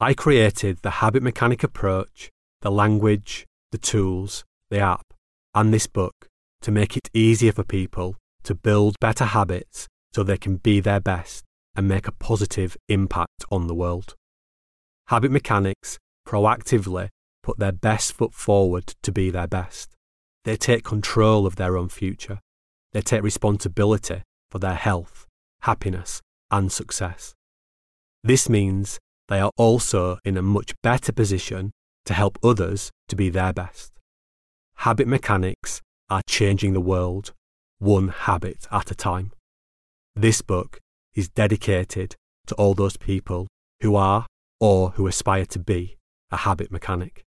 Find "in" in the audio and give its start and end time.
30.24-30.36